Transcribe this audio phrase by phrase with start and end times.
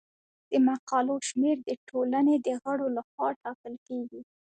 [0.51, 4.21] د مقالو شمیر د ټولنې د غړو لخوا ټاکل کیږي.